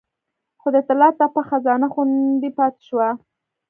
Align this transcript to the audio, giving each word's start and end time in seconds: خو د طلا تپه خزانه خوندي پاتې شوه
خو 0.59 0.67
د 0.75 0.77
طلا 0.87 1.09
تپه 1.19 1.41
خزانه 1.49 1.87
خوندي 1.93 2.49
پاتې 2.57 2.81
شوه 2.87 3.09